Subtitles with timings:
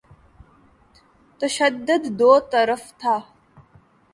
[1.39, 3.15] تشدد دوطرفہ تھا۔